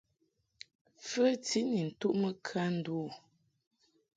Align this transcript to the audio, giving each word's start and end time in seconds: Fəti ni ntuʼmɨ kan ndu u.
Fəti 1.09 1.59
ni 1.69 1.81
ntuʼmɨ 1.89 2.29
kan 2.47 2.69
ndu 2.77 2.93
u. 3.05 3.07